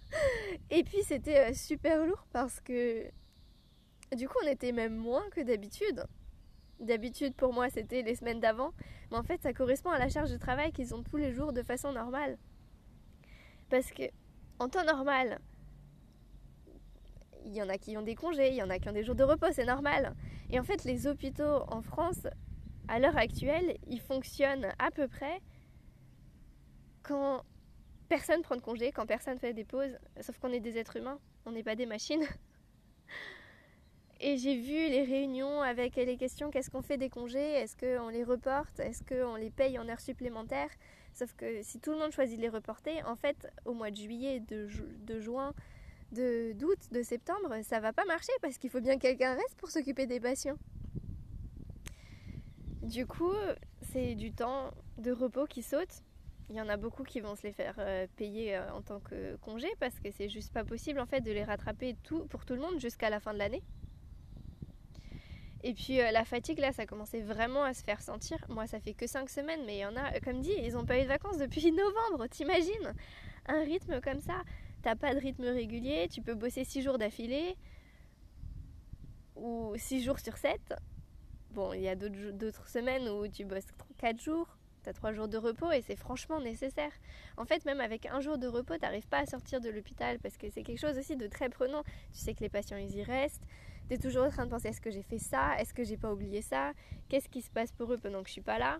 et 0.70 0.82
puis, 0.84 1.02
c'était 1.04 1.52
super 1.54 2.06
lourd 2.06 2.26
parce 2.32 2.60
que 2.60 3.04
du 4.14 4.28
coup, 4.28 4.38
on 4.44 4.48
était 4.48 4.72
même 4.72 4.94
moins 4.94 5.28
que 5.30 5.40
d'habitude. 5.40 6.04
D'habitude, 6.78 7.34
pour 7.34 7.52
moi, 7.52 7.70
c'était 7.70 8.02
les 8.02 8.14
semaines 8.14 8.40
d'avant. 8.40 8.72
Mais 9.10 9.16
en 9.16 9.22
fait, 9.22 9.42
ça 9.42 9.52
correspond 9.52 9.90
à 9.90 9.98
la 9.98 10.08
charge 10.08 10.30
de 10.30 10.36
travail 10.36 10.72
qu'ils 10.72 10.94
ont 10.94 11.02
tous 11.02 11.16
les 11.16 11.32
jours 11.32 11.52
de 11.52 11.62
façon 11.62 11.92
normale. 11.92 12.38
Parce 13.70 13.90
que, 13.90 14.04
en 14.58 14.68
temps 14.68 14.84
normal, 14.84 15.40
il 17.44 17.54
y 17.54 17.62
en 17.62 17.68
a 17.68 17.78
qui 17.78 17.96
ont 17.96 18.02
des 18.02 18.14
congés, 18.14 18.50
il 18.50 18.56
y 18.56 18.62
en 18.62 18.70
a 18.70 18.78
qui 18.78 18.88
ont 18.88 18.92
des 18.92 19.04
jours 19.04 19.14
de 19.14 19.24
repos, 19.24 19.46
c'est 19.52 19.64
normal. 19.64 20.14
Et 20.50 20.60
en 20.60 20.64
fait, 20.64 20.84
les 20.84 21.06
hôpitaux 21.06 21.64
en 21.68 21.80
France, 21.82 22.26
à 22.88 22.98
l'heure 22.98 23.16
actuelle, 23.16 23.76
ils 23.86 24.00
fonctionnent 24.00 24.68
à 24.78 24.90
peu 24.90 25.08
près 25.08 25.40
quand 27.02 27.42
personne 28.08 28.42
prend 28.42 28.56
de 28.56 28.60
congé, 28.60 28.92
quand 28.92 29.06
personne 29.06 29.38
fait 29.38 29.52
des 29.52 29.64
pauses, 29.64 29.96
sauf 30.20 30.38
qu'on 30.38 30.52
est 30.52 30.60
des 30.60 30.78
êtres 30.78 30.96
humains, 30.96 31.18
on 31.44 31.52
n'est 31.52 31.62
pas 31.62 31.76
des 31.76 31.86
machines. 31.86 32.24
Et 34.18 34.38
j'ai 34.38 34.56
vu 34.56 34.72
les 34.72 35.04
réunions 35.04 35.60
avec 35.60 35.96
les 35.96 36.16
questions 36.16 36.50
qu'est-ce 36.50 36.70
qu'on 36.70 36.80
fait 36.80 36.96
des 36.96 37.10
congés? 37.10 37.38
Est-ce 37.38 37.76
qu'on 37.76 38.08
les 38.08 38.24
reporte? 38.24 38.80
Est-ce 38.80 39.02
qu'on 39.04 39.36
les 39.36 39.50
paye 39.50 39.78
en 39.78 39.88
heures 39.88 40.00
supplémentaires? 40.00 40.70
Sauf 41.12 41.34
que 41.34 41.62
si 41.62 41.80
tout 41.80 41.92
le 41.92 41.98
monde 41.98 42.12
choisit 42.12 42.38
de 42.38 42.42
les 42.42 42.48
reporter, 42.48 43.02
en 43.06 43.16
fait, 43.16 43.50
au 43.66 43.74
mois 43.74 43.90
de 43.90 43.96
juillet, 43.96 44.40
de, 44.40 44.68
juin, 45.20 45.52
de 46.12 46.52
d'août, 46.52 46.78
de 46.92 47.02
septembre, 47.02 47.56
ça 47.62 47.78
va 47.80 47.92
pas 47.92 48.06
marcher 48.06 48.32
parce 48.40 48.56
qu'il 48.56 48.70
faut 48.70 48.80
bien 48.80 48.96
que 48.96 49.02
quelqu'un 49.02 49.34
reste 49.34 49.54
pour 49.58 49.70
s'occuper 49.70 50.06
des 50.06 50.20
patients. 50.20 50.56
Du 52.82 53.06
coup, 53.06 53.34
c'est 53.92 54.14
du 54.14 54.32
temps 54.32 54.70
de 54.96 55.12
repos 55.12 55.44
qui 55.44 55.62
saute. 55.62 56.02
Il 56.48 56.56
y 56.56 56.60
en 56.60 56.68
a 56.68 56.78
beaucoup 56.78 57.02
qui 57.02 57.20
vont 57.20 57.34
se 57.34 57.42
les 57.42 57.52
faire 57.52 57.74
euh, 57.78 58.06
payer 58.16 58.56
euh, 58.56 58.72
en 58.72 58.80
tant 58.80 59.00
que 59.00 59.36
congé 59.36 59.68
parce 59.80 59.98
que 59.98 60.10
c'est 60.12 60.28
juste 60.28 60.52
pas 60.52 60.64
possible 60.64 61.00
en 61.00 61.06
fait 61.06 61.20
de 61.20 61.32
les 61.32 61.42
rattraper 61.42 61.96
pour 62.30 62.44
tout 62.46 62.54
le 62.54 62.60
monde 62.60 62.78
jusqu'à 62.78 63.10
la 63.10 63.18
fin 63.18 63.34
de 63.34 63.38
l'année. 63.38 63.64
Et 65.62 65.74
puis 65.74 66.00
euh, 66.00 66.10
la 66.10 66.24
fatigue 66.24 66.58
là, 66.58 66.72
ça 66.72 66.86
commençait 66.86 67.22
vraiment 67.22 67.64
à 67.64 67.74
se 67.74 67.82
faire 67.82 68.00
sentir. 68.00 68.38
Moi, 68.48 68.66
ça 68.66 68.78
fait 68.80 68.94
que 68.94 69.06
5 69.06 69.28
semaines, 69.28 69.64
mais 69.66 69.76
il 69.76 69.80
y 69.80 69.86
en 69.86 69.96
a, 69.96 70.20
comme 70.20 70.40
dit, 70.40 70.54
ils 70.62 70.74
n'ont 70.74 70.84
pas 70.84 70.98
eu 70.98 71.02
de 71.02 71.08
vacances 71.08 71.38
depuis 71.38 71.72
novembre. 71.72 72.26
T'imagines? 72.28 72.94
Un 73.46 73.62
rythme 73.62 74.00
comme 74.00 74.20
ça 74.20 74.42
T'as 74.82 74.94
pas 74.94 75.14
de 75.14 75.18
rythme 75.18 75.46
régulier, 75.46 76.06
tu 76.08 76.22
peux 76.22 76.34
bosser 76.34 76.62
6 76.62 76.82
jours 76.82 76.96
d'affilée 76.96 77.56
ou 79.34 79.74
6 79.76 80.04
jours 80.04 80.20
sur 80.20 80.36
7. 80.36 80.60
Bon, 81.50 81.72
il 81.72 81.80
y 81.80 81.88
a 81.88 81.96
d'autres 81.96 82.68
semaines 82.68 83.08
où 83.08 83.26
tu 83.26 83.44
bosses 83.44 83.66
4 83.98 84.22
jours, 84.22 84.46
tu 84.84 84.90
as 84.90 84.92
3 84.92 85.12
jours 85.12 85.26
de 85.26 85.38
repos 85.38 85.72
et 85.72 85.82
c'est 85.82 85.96
franchement 85.96 86.40
nécessaire. 86.40 86.92
En 87.36 87.46
fait, 87.46 87.64
même 87.64 87.80
avec 87.80 88.06
un 88.06 88.20
jour 88.20 88.38
de 88.38 88.46
repos, 88.46 88.78
t'arrives 88.78 89.08
pas 89.08 89.18
à 89.18 89.26
sortir 89.26 89.60
de 89.60 89.70
l'hôpital 89.70 90.20
parce 90.20 90.36
que 90.36 90.48
c'est 90.50 90.62
quelque 90.62 90.78
chose 90.78 90.98
aussi 90.98 91.16
de 91.16 91.26
très 91.26 91.48
prenant. 91.48 91.82
Tu 92.12 92.20
sais 92.20 92.34
que 92.34 92.40
les 92.40 92.48
patients, 92.48 92.76
ils 92.76 92.94
y 92.94 93.02
restent. 93.02 93.42
Tu 93.88 93.94
es 93.94 93.98
toujours 93.98 94.24
en 94.24 94.30
train 94.30 94.46
de 94.46 94.50
penser 94.50 94.68
est-ce 94.68 94.80
que 94.80 94.90
j'ai 94.90 95.02
fait 95.02 95.18
ça? 95.18 95.56
Est-ce 95.60 95.72
que 95.72 95.84
j'ai 95.84 95.96
pas 95.96 96.12
oublié 96.12 96.42
ça? 96.42 96.72
Qu'est-ce 97.08 97.28
qui 97.28 97.40
se 97.40 97.50
passe 97.50 97.70
pour 97.70 97.92
eux 97.92 97.98
pendant 97.98 98.22
que 98.22 98.28
je 98.28 98.32
suis 98.32 98.40
pas 98.40 98.58
là? 98.58 98.78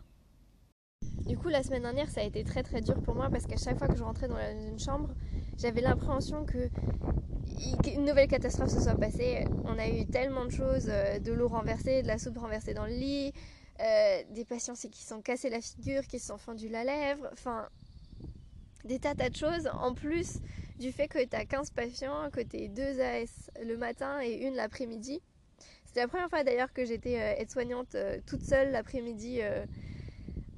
Du 1.27 1.37
coup, 1.37 1.49
la 1.49 1.63
semaine 1.63 1.83
dernière, 1.83 2.09
ça 2.09 2.23
a 2.23 2.25
été 2.25 2.43
très 2.43 2.63
très 2.63 2.81
dur 2.81 3.01
pour 3.03 3.15
moi 3.15 3.29
parce 3.31 3.47
qu'à 3.47 3.57
chaque 3.57 3.79
fois 3.79 3.87
que 3.87 3.97
je 3.97 4.03
rentrais 4.03 4.27
dans 4.27 4.39
une 4.39 4.79
chambre, 4.79 5.11
j'avais 5.59 5.81
l'appréhension 5.81 6.45
que 6.45 6.69
une 7.87 8.05
nouvelle 8.05 8.29
catastrophe 8.29 8.71
se 8.71 8.81
soit 8.81 8.97
passée. 8.97 9.45
On 9.65 9.79
a 9.79 9.89
eu 9.89 10.07
tellement 10.07 10.45
de 10.45 10.51
choses, 10.51 10.89
euh, 10.89 11.19
de 11.19 11.33
l'eau 11.33 11.49
renversée, 11.49 12.03
de 12.03 12.09
la 12.09 12.19
soupe 12.19 12.39
renversée 12.39 12.75
dans 12.75 12.87
le 12.87 12.93
lit, 12.93 13.33
euh, 13.81 14.23
des 14.31 14.45
patients 14.45 14.75
qui 14.75 15.03
se 15.03 15.09
sont 15.09 15.21
cassés 15.21 15.51
la 15.51 15.61
figure, 15.61 16.03
qui 16.07 16.19
se 16.19 16.27
sont 16.27 16.39
fendus 16.39 16.69
la 16.69 16.85
lèvre. 16.85 17.29
Enfin, 17.33 17.69
des 18.87 18.99
tas, 18.99 19.15
tas 19.15 19.31
de 19.31 19.37
choses 19.37 19.69
en 19.73 19.95
plus 19.95 20.39
du 20.79 20.93
fait 20.93 21.09
que 21.09 21.25
tu 21.25 21.37
as 21.37 21.45
15 21.45 21.71
patients, 21.71 22.31
que 22.31 22.41
tu 22.41 22.69
2 22.69 23.01
AS 23.01 23.51
le 23.63 23.77
matin 23.77 24.21
et 24.23 24.47
une 24.47 24.55
l'après-midi. 24.55 25.21
C'était 25.85 26.01
la 26.01 26.09
première 26.09 26.29
fois 26.29 26.45
d'ailleurs 26.45 26.73
que 26.73 26.85
j'étais 26.85 27.19
euh, 27.19 27.41
aide-soignante 27.41 27.95
euh, 27.95 28.19
toute 28.27 28.43
seule 28.43 28.71
l'après-midi 28.71 29.39
euh, 29.41 29.65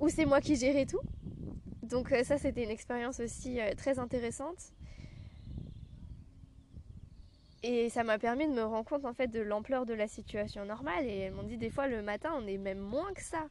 où 0.00 0.08
c'est 0.08 0.24
moi 0.24 0.40
qui 0.40 0.56
gérais 0.56 0.86
tout. 0.86 1.00
Donc 1.82 2.12
ça 2.24 2.36
c'était 2.36 2.64
une 2.64 2.70
expérience 2.70 3.18
aussi 3.20 3.60
très 3.76 3.98
intéressante. 3.98 4.72
Et 7.62 7.88
ça 7.88 8.04
m'a 8.04 8.18
permis 8.18 8.46
de 8.46 8.52
me 8.52 8.62
rendre 8.62 8.84
compte 8.84 9.06
en 9.06 9.14
fait 9.14 9.28
de 9.28 9.40
l'ampleur 9.40 9.86
de 9.86 9.94
la 9.94 10.06
situation 10.06 10.66
normale. 10.66 11.06
Et 11.06 11.18
elles 11.18 11.32
m'ont 11.32 11.44
dit 11.44 11.56
des 11.56 11.70
fois 11.70 11.88
le 11.88 12.02
matin 12.02 12.30
on 12.36 12.46
est 12.46 12.58
même 12.58 12.78
moins 12.78 13.12
que 13.14 13.22
ça. 13.22 13.48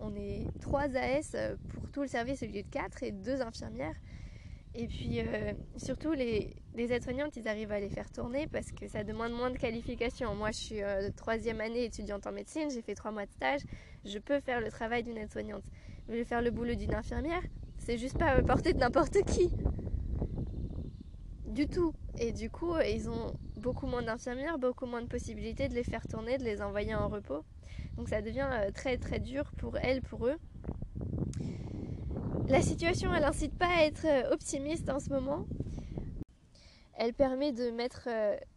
On 0.00 0.14
est 0.16 0.46
3 0.60 0.96
AS 0.96 1.36
pour 1.72 1.90
tout 1.90 2.02
le 2.02 2.08
service 2.08 2.42
au 2.42 2.46
lieu 2.46 2.62
de 2.62 2.68
4 2.70 3.02
et 3.02 3.12
2 3.12 3.40
infirmières. 3.40 3.96
Et 4.76 4.88
puis 4.88 5.20
euh, 5.20 5.52
surtout, 5.76 6.12
les, 6.12 6.50
aides-soignantes, 6.76 7.36
ils 7.36 7.46
arrivent 7.46 7.70
à 7.70 7.78
les 7.78 7.88
faire 7.88 8.10
tourner 8.10 8.48
parce 8.48 8.72
que 8.72 8.88
ça 8.88 9.04
demande 9.04 9.32
moins 9.32 9.50
de 9.50 9.56
qualifications. 9.56 10.34
Moi, 10.34 10.50
je 10.50 10.58
suis 10.58 10.82
euh, 10.82 11.10
troisième 11.16 11.60
année 11.60 11.84
étudiante 11.84 12.26
en 12.26 12.32
médecine, 12.32 12.70
j'ai 12.70 12.82
fait 12.82 12.96
trois 12.96 13.12
mois 13.12 13.24
de 13.24 13.30
stage, 13.30 13.60
je 14.04 14.18
peux 14.18 14.40
faire 14.40 14.60
le 14.60 14.70
travail 14.70 15.04
d'une 15.04 15.16
aide-soignante. 15.16 15.62
Mais 16.08 16.24
faire 16.24 16.42
le 16.42 16.50
boulot 16.50 16.74
d'une 16.74 16.94
infirmière, 16.94 17.42
c'est 17.78 17.98
juste 17.98 18.18
pas 18.18 18.42
porter 18.42 18.72
de 18.72 18.78
n'importe 18.78 19.22
qui. 19.24 19.50
Du 21.46 21.68
tout. 21.68 21.94
Et 22.18 22.32
du 22.32 22.50
coup, 22.50 22.74
ils 22.80 23.08
ont 23.08 23.32
beaucoup 23.64 23.86
moins 23.86 24.02
d'infirmières, 24.02 24.58
beaucoup 24.58 24.86
moins 24.86 25.02
de 25.02 25.08
possibilités 25.08 25.68
de 25.68 25.74
les 25.74 25.84
faire 25.84 26.06
tourner, 26.06 26.38
de 26.38 26.44
les 26.44 26.62
envoyer 26.62 26.94
en 26.94 27.08
repos. 27.08 27.42
Donc 27.96 28.08
ça 28.08 28.22
devient 28.22 28.48
euh, 28.52 28.70
très 28.70 28.98
très 28.98 29.18
dur 29.18 29.50
pour 29.58 29.76
elles, 29.78 30.02
pour 30.02 30.26
eux 30.28 30.38
la 32.48 32.60
situation, 32.60 33.14
elle 33.14 33.24
incite 33.24 33.56
pas 33.56 33.68
à 33.68 33.84
être 33.84 34.04
euh, 34.04 34.30
optimiste 34.32 34.90
en 34.90 35.00
ce 35.00 35.08
moment. 35.08 35.46
Elle 36.96 37.14
permet 37.14 37.52
de 37.52 37.70
mettre 37.70 38.08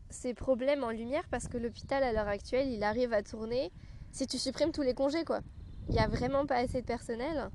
ses 0.09 0.31
euh, 0.31 0.33
problèmes 0.33 0.83
en 0.83 0.91
lumière 0.91 1.23
parce 1.31 1.47
que 1.47 1.57
l'hôpital 1.57 2.03
à 2.03 2.11
l'heure 2.11 2.27
actuelle, 2.27 2.67
il 2.69 2.83
arrive 2.83 3.13
à 3.13 3.23
tourner 3.23 3.71
si 4.11 4.27
tu 4.27 4.37
supprimes 4.37 4.71
tous 4.71 4.81
les 4.81 4.93
congés 4.93 5.23
quoi. 5.23 5.39
Il 5.87 5.93
n'y 5.93 5.99
a 5.99 6.07
vraiment 6.07 6.45
pas 6.45 6.57
assez 6.57 6.81
de 6.81 6.85
personnel. 6.85 7.49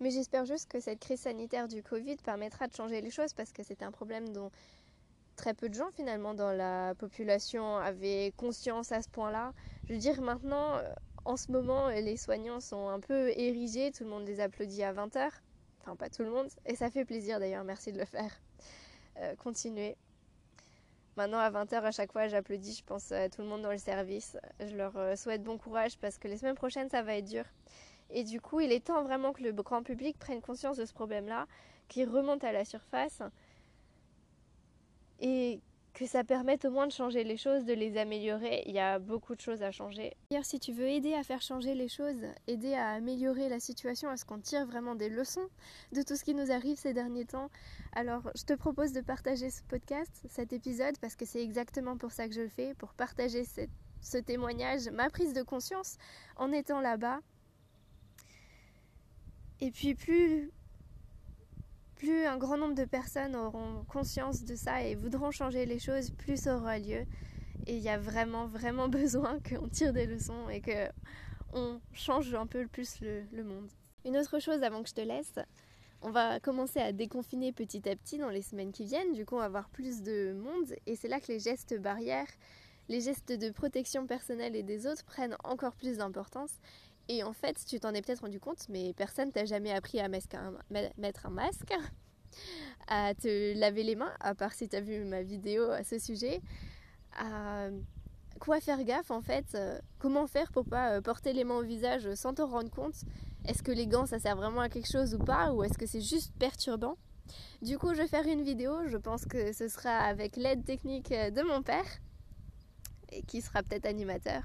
Mais 0.00 0.10
j'espère 0.10 0.44
juste 0.44 0.70
que 0.70 0.80
cette 0.80 1.00
crise 1.00 1.20
sanitaire 1.20 1.66
du 1.66 1.82
Covid 1.82 2.16
permettra 2.16 2.68
de 2.68 2.74
changer 2.74 3.00
les 3.00 3.10
choses 3.10 3.32
parce 3.32 3.52
que 3.52 3.62
c'est 3.62 3.82
un 3.82 3.90
problème 3.90 4.28
dont 4.28 4.50
très 5.36 5.54
peu 5.54 5.68
de 5.68 5.74
gens 5.74 5.90
finalement 5.94 6.34
dans 6.34 6.52
la 6.52 6.94
population 6.94 7.76
avaient 7.76 8.32
conscience 8.36 8.92
à 8.92 9.02
ce 9.02 9.08
point-là. 9.08 9.52
Je 9.84 9.92
veux 9.92 9.98
dire 9.98 10.20
maintenant, 10.20 10.76
euh, 10.76 10.92
en 11.24 11.36
ce 11.36 11.52
moment, 11.52 11.88
les 11.88 12.16
soignants 12.16 12.60
sont 12.60 12.88
un 12.88 13.00
peu 13.00 13.30
érigés, 13.30 13.92
tout 13.92 14.04
le 14.04 14.10
monde 14.10 14.26
les 14.26 14.40
applaudit 14.40 14.82
à 14.82 14.92
20h. 14.92 15.28
Enfin, 15.80 15.96
pas 15.96 16.08
tout 16.08 16.22
le 16.22 16.30
monde, 16.30 16.48
et 16.64 16.74
ça 16.74 16.90
fait 16.90 17.04
plaisir 17.04 17.38
d'ailleurs, 17.38 17.64
merci 17.64 17.92
de 17.92 17.98
le 17.98 18.04
faire. 18.04 18.32
Euh, 19.18 19.34
continuez. 19.36 19.96
Maintenant, 21.16 21.38
à 21.38 21.50
20h, 21.50 21.82
à 21.82 21.90
chaque 21.92 22.12
fois, 22.12 22.28
j'applaudis, 22.28 22.74
je 22.74 22.84
pense 22.84 23.10
à 23.10 23.28
tout 23.30 23.40
le 23.40 23.48
monde 23.48 23.62
dans 23.62 23.72
le 23.72 23.78
service. 23.78 24.36
Je 24.60 24.76
leur 24.76 24.96
euh, 24.96 25.16
souhaite 25.16 25.42
bon 25.42 25.56
courage 25.56 25.96
parce 25.98 26.18
que 26.18 26.28
les 26.28 26.36
semaines 26.36 26.56
prochaines, 26.56 26.90
ça 26.90 27.02
va 27.02 27.16
être 27.16 27.24
dur. 27.24 27.44
Et 28.10 28.22
du 28.22 28.40
coup, 28.40 28.60
il 28.60 28.70
est 28.70 28.86
temps 28.86 29.02
vraiment 29.02 29.32
que 29.32 29.42
le 29.42 29.52
grand 29.52 29.82
public 29.82 30.18
prenne 30.18 30.42
conscience 30.42 30.76
de 30.76 30.84
ce 30.84 30.92
problème-là, 30.92 31.46
qu'il 31.88 32.08
remonte 32.08 32.44
à 32.44 32.52
la 32.52 32.64
surface 32.64 33.22
et 35.20 35.60
que 35.94 36.04
ça 36.04 36.24
permette 36.24 36.66
au 36.66 36.70
moins 36.70 36.86
de 36.86 36.92
changer 36.92 37.24
les 37.24 37.38
choses, 37.38 37.64
de 37.64 37.72
les 37.72 37.96
améliorer. 37.96 38.62
Il 38.66 38.74
y 38.74 38.78
a 38.78 38.98
beaucoup 38.98 39.34
de 39.34 39.40
choses 39.40 39.62
à 39.62 39.70
changer. 39.70 40.14
D'ailleurs, 40.30 40.44
si 40.44 40.60
tu 40.60 40.74
veux 40.74 40.88
aider 40.88 41.14
à 41.14 41.22
faire 41.22 41.40
changer 41.40 41.74
les 41.74 41.88
choses, 41.88 42.20
aider 42.46 42.74
à 42.74 42.90
améliorer 42.90 43.48
la 43.48 43.60
situation, 43.60 44.10
à 44.10 44.18
ce 44.18 44.26
qu'on 44.26 44.38
tire 44.38 44.66
vraiment 44.66 44.94
des 44.94 45.08
leçons 45.08 45.48
de 45.92 46.02
tout 46.02 46.14
ce 46.14 46.22
qui 46.22 46.34
nous 46.34 46.52
arrive 46.52 46.76
ces 46.76 46.92
derniers 46.92 47.24
temps, 47.24 47.48
alors 47.92 48.30
je 48.36 48.44
te 48.44 48.52
propose 48.52 48.92
de 48.92 49.00
partager 49.00 49.48
ce 49.48 49.62
podcast, 49.62 50.12
cet 50.28 50.52
épisode, 50.52 50.98
parce 50.98 51.16
que 51.16 51.24
c'est 51.24 51.42
exactement 51.42 51.96
pour 51.96 52.12
ça 52.12 52.28
que 52.28 52.34
je 52.34 52.42
le 52.42 52.48
fais, 52.50 52.74
pour 52.74 52.92
partager 52.92 53.44
ce 54.02 54.18
témoignage, 54.18 54.90
ma 54.90 55.08
prise 55.08 55.32
de 55.32 55.42
conscience 55.42 55.96
en 56.36 56.52
étant 56.52 56.82
là-bas. 56.82 57.20
Et 59.62 59.70
puis 59.70 59.94
plus 59.94 60.50
plus 61.96 62.24
un 62.24 62.36
grand 62.36 62.56
nombre 62.56 62.74
de 62.74 62.84
personnes 62.84 63.34
auront 63.34 63.84
conscience 63.88 64.44
de 64.44 64.54
ça 64.54 64.82
et 64.82 64.94
voudront 64.94 65.30
changer 65.30 65.66
les 65.66 65.78
choses, 65.78 66.10
plus 66.10 66.40
ça 66.40 66.56
aura 66.56 66.78
lieu. 66.78 67.04
Et 67.66 67.76
il 67.76 67.82
y 67.82 67.88
a 67.88 67.98
vraiment, 67.98 68.46
vraiment 68.46 68.88
besoin 69.00 69.38
qu'on 69.40 69.68
tire 69.68 69.92
des 69.92 70.06
leçons 70.06 70.48
et 70.48 70.60
qu'on 70.60 71.80
change 71.92 72.34
un 72.34 72.46
peu 72.46 72.66
plus 72.66 73.00
le, 73.00 73.22
le 73.32 73.44
monde. 73.44 73.68
Une 74.04 74.16
autre 74.16 74.38
chose 74.38 74.62
avant 74.62 74.82
que 74.82 74.88
je 74.88 74.94
te 74.94 75.00
laisse, 75.00 75.34
on 76.02 76.10
va 76.10 76.38
commencer 76.38 76.78
à 76.78 76.92
déconfiner 76.92 77.52
petit 77.52 77.88
à 77.88 77.96
petit 77.96 78.18
dans 78.18 78.28
les 78.28 78.42
semaines 78.42 78.72
qui 78.72 78.84
viennent. 78.84 79.12
Du 79.12 79.24
coup, 79.24 79.36
on 79.36 79.38
va 79.38 79.46
avoir 79.46 79.68
plus 79.70 80.02
de 80.02 80.34
monde 80.34 80.74
et 80.86 80.94
c'est 80.94 81.08
là 81.08 81.18
que 81.18 81.28
les 81.28 81.40
gestes 81.40 81.76
barrières, 81.80 82.28
les 82.88 83.00
gestes 83.00 83.32
de 83.32 83.50
protection 83.50 84.06
personnelle 84.06 84.54
et 84.54 84.62
des 84.62 84.86
autres 84.86 85.04
prennent 85.04 85.36
encore 85.42 85.74
plus 85.74 85.96
d'importance. 85.96 86.52
Et 87.08 87.22
en 87.22 87.32
fait, 87.32 87.56
tu 87.66 87.78
t'en 87.78 87.94
es 87.94 88.02
peut-être 88.02 88.20
rendu 88.20 88.40
compte, 88.40 88.68
mais 88.68 88.92
personne 88.94 89.30
t'a 89.30 89.44
jamais 89.44 89.72
appris 89.72 90.00
à 90.00 90.08
mettre 90.08 90.36
un 90.36 91.30
masque, 91.30 91.72
à 92.88 93.14
te 93.14 93.58
laver 93.58 93.84
les 93.84 93.94
mains, 93.94 94.12
à 94.20 94.34
part 94.34 94.54
si 94.54 94.68
tu 94.68 94.76
as 94.76 94.80
vu 94.80 95.04
ma 95.04 95.22
vidéo 95.22 95.70
à 95.70 95.84
ce 95.84 95.98
sujet. 95.98 96.40
À 97.12 97.68
quoi 98.40 98.60
faire 98.60 98.82
gaffe 98.84 99.10
en 99.10 99.22
fait 99.22 99.54
euh, 99.54 99.80
Comment 99.98 100.26
faire 100.26 100.52
pour 100.52 100.66
pas 100.66 100.92
euh, 100.92 101.00
porter 101.00 101.32
les 101.32 101.44
mains 101.44 101.56
au 101.56 101.62
visage 101.62 102.12
sans 102.14 102.34
te 102.34 102.42
rendre 102.42 102.70
compte? 102.70 102.94
Est-ce 103.46 103.62
que 103.62 103.72
les 103.72 103.86
gants 103.86 104.06
ça 104.06 104.18
sert 104.18 104.36
vraiment 104.36 104.60
à 104.60 104.68
quelque 104.68 104.90
chose 104.90 105.14
ou 105.14 105.18
pas? 105.18 105.52
Ou 105.52 105.62
est-ce 105.62 105.78
que 105.78 105.86
c'est 105.86 106.00
juste 106.00 106.32
perturbant? 106.38 106.96
Du 107.62 107.78
coup, 107.78 107.94
je 107.94 108.02
vais 108.02 108.08
faire 108.08 108.26
une 108.26 108.42
vidéo. 108.42 108.86
Je 108.88 108.96
pense 108.96 109.24
que 109.24 109.52
ce 109.52 109.68
sera 109.68 109.90
avec 109.90 110.36
l'aide 110.36 110.64
technique 110.64 111.10
de 111.10 111.42
mon 111.42 111.62
père, 111.62 111.86
qui 113.26 113.40
sera 113.40 113.62
peut-être 113.62 113.86
animateur. 113.86 114.42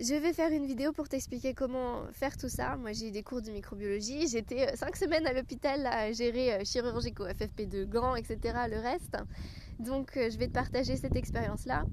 Je 0.00 0.12
vais 0.14 0.32
faire 0.32 0.50
une 0.50 0.66
vidéo 0.66 0.92
pour 0.92 1.08
t'expliquer 1.08 1.54
comment 1.54 2.04
faire 2.10 2.36
tout 2.36 2.48
ça. 2.48 2.76
Moi, 2.76 2.92
j'ai 2.92 3.08
eu 3.08 3.10
des 3.12 3.22
cours 3.22 3.42
de 3.42 3.52
microbiologie. 3.52 4.26
J'étais 4.26 4.74
5 4.74 4.88
euh, 4.88 4.98
semaines 4.98 5.24
à 5.24 5.32
l'hôpital 5.32 5.86
à 5.86 6.10
gérer 6.10 6.52
euh, 6.52 6.64
chirurgico, 6.64 7.24
FFP2, 7.24 7.84
gants, 7.84 8.16
etc. 8.16 8.38
Le 8.68 8.80
reste. 8.80 9.16
Donc, 9.78 10.16
euh, 10.16 10.30
je 10.30 10.36
vais 10.36 10.48
te 10.48 10.52
partager 10.52 10.96
cette 10.96 11.14
expérience-là. 11.14 11.84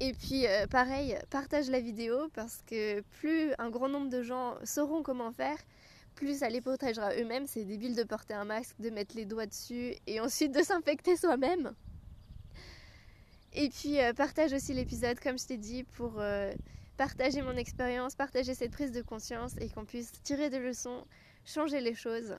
Et 0.00 0.12
puis, 0.12 0.44
pareil, 0.70 1.16
partage 1.30 1.70
la 1.70 1.80
vidéo 1.80 2.28
parce 2.34 2.60
que 2.66 3.00
plus 3.00 3.52
un 3.58 3.70
grand 3.70 3.88
nombre 3.88 4.10
de 4.10 4.22
gens 4.22 4.56
sauront 4.64 5.02
comment 5.02 5.30
faire, 5.30 5.56
plus 6.16 6.40
ça 6.40 6.50
les 6.50 6.60
protégera 6.60 7.14
eux-mêmes. 7.14 7.46
C'est 7.46 7.64
débile 7.64 7.94
de 7.94 8.02
porter 8.02 8.34
un 8.34 8.44
masque, 8.44 8.74
de 8.78 8.90
mettre 8.90 9.16
les 9.16 9.24
doigts 9.24 9.46
dessus 9.46 9.94
et 10.06 10.20
ensuite 10.20 10.52
de 10.52 10.62
s'infecter 10.62 11.16
soi-même. 11.16 11.72
Et 13.54 13.68
puis, 13.68 13.98
partage 14.16 14.52
aussi 14.52 14.74
l'épisode, 14.74 15.20
comme 15.20 15.38
je 15.38 15.46
t'ai 15.46 15.56
dit, 15.56 15.84
pour 15.84 16.20
partager 17.02 17.42
mon 17.42 17.56
expérience, 17.56 18.14
partager 18.14 18.54
cette 18.54 18.70
prise 18.70 18.92
de 18.92 19.02
conscience 19.02 19.56
et 19.60 19.68
qu'on 19.68 19.84
puisse 19.84 20.12
tirer 20.22 20.50
des 20.50 20.60
leçons, 20.60 21.04
changer 21.44 21.80
les 21.80 21.96
choses. 21.96 22.36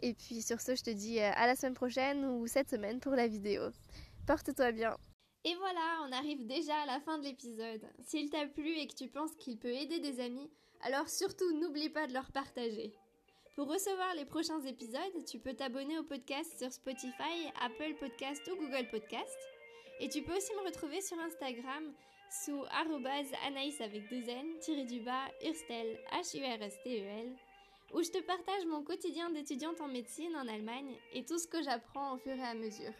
Et 0.00 0.14
puis 0.14 0.40
sur 0.40 0.58
ce, 0.62 0.74
je 0.74 0.82
te 0.82 0.88
dis 0.88 1.20
euh, 1.20 1.30
à 1.34 1.46
la 1.46 1.54
semaine 1.54 1.74
prochaine 1.74 2.24
ou 2.24 2.46
cette 2.46 2.70
semaine 2.70 2.98
pour 2.98 3.12
la 3.12 3.26
vidéo. 3.26 3.60
Porte-toi 4.26 4.72
bien. 4.72 4.96
Et 5.44 5.54
voilà, 5.56 6.00
on 6.06 6.12
arrive 6.12 6.46
déjà 6.46 6.80
à 6.80 6.86
la 6.86 7.00
fin 7.00 7.18
de 7.18 7.24
l'épisode. 7.24 7.82
S'il 8.06 8.30
t'a 8.30 8.46
plu 8.46 8.70
et 8.70 8.86
que 8.86 8.94
tu 8.94 9.06
penses 9.08 9.36
qu'il 9.38 9.58
peut 9.58 9.68
aider 9.68 10.00
des 10.00 10.20
amis, 10.20 10.50
alors 10.80 11.10
surtout 11.10 11.52
n'oublie 11.60 11.90
pas 11.90 12.06
de 12.06 12.14
leur 12.14 12.32
partager. 12.32 12.94
Pour 13.54 13.68
recevoir 13.68 14.14
les 14.14 14.24
prochains 14.24 14.62
épisodes, 14.62 15.24
tu 15.30 15.38
peux 15.40 15.52
t'abonner 15.52 15.98
au 15.98 16.04
podcast 16.04 16.58
sur 16.58 16.72
Spotify, 16.72 17.52
Apple 17.60 17.96
Podcast 18.00 18.50
ou 18.50 18.56
Google 18.56 18.88
Podcast. 18.90 19.38
Et 20.00 20.08
tu 20.08 20.22
peux 20.22 20.34
aussi 20.34 20.54
me 20.54 20.64
retrouver 20.64 21.02
sur 21.02 21.18
Instagram 21.18 21.92
sous 22.30 22.64
Anaïs 23.46 23.80
avec 23.80 24.08
deux 24.08 24.28
N, 24.28 24.58
tiré 24.60 24.84
du 24.84 25.00
bas, 25.00 25.26
Urstel, 25.44 25.98
H-U-R-S-T-E-L, 26.12 27.36
où 27.92 28.02
je 28.02 28.10
te 28.10 28.22
partage 28.22 28.64
mon 28.66 28.84
quotidien 28.84 29.30
d'étudiante 29.30 29.80
en 29.80 29.88
médecine 29.88 30.34
en 30.36 30.46
Allemagne 30.46 30.96
et 31.12 31.24
tout 31.24 31.38
ce 31.38 31.48
que 31.48 31.62
j'apprends 31.62 32.14
au 32.14 32.18
fur 32.18 32.32
et 32.32 32.42
à 32.42 32.54
mesure. 32.54 32.92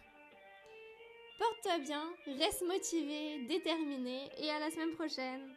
Porte-toi 1.39 1.79
bien, 1.79 2.03
reste 2.37 2.67
motivé, 2.67 3.45
déterminé 3.47 4.29
et 4.37 4.49
à 4.49 4.59
la 4.59 4.69
semaine 4.69 4.93
prochaine 4.95 5.55